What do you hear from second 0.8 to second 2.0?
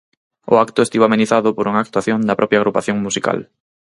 estivo amenizado por unha